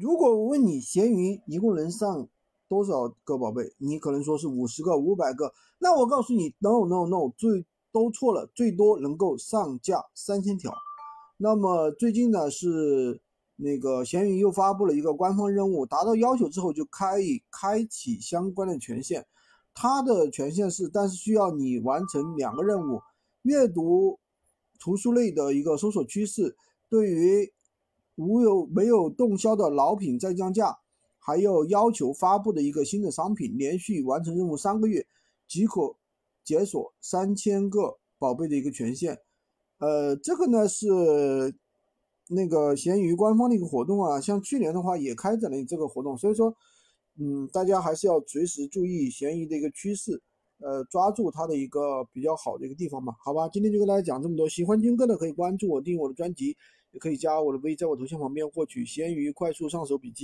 [0.00, 2.26] 如果我问你闲鱼一共能上
[2.70, 5.52] 多少个宝贝，你可能说是五十个、五百个。
[5.78, 10.72] 那我告诉你，no no no，最都错了，最多能够上架三千条。
[11.36, 13.20] 那么最近呢是
[13.56, 19.26] 那个闲鱼又发布了一个官方任务，达到要求之后就可以开启相关的权限。
[19.74, 23.02] 它的权限是，但是需要你完成两个任务：
[23.42, 24.18] 阅读
[24.78, 26.56] 图书类的一个搜索趋势，
[26.88, 27.52] 对于。
[28.20, 30.76] 无有没有动销的老品再降价，
[31.18, 35.06] 还有要求发布的一个新的商品，连续完成任务三个月
[35.48, 35.96] 即可
[36.44, 39.18] 解锁三千个宝贝的一个权限。
[39.78, 41.54] 呃，这个呢是
[42.28, 46.54] 那个闲鱼官方的一个活动啊，像去年的话也开展了这个活动，所以说，
[47.18, 50.22] 嗯，大家还是要随时注意闲鱼的一个趋势，
[50.60, 53.48] 呃，抓住它的一个比较好的一个地方嘛，好吧？
[53.48, 56.56] 今天就跟大家讲这么多，喜欢军哥的可以关注我，订阅我的专辑。
[56.92, 60.18] 也可以加我的微，在我头像旁边获取闲鱼快速上手笔记。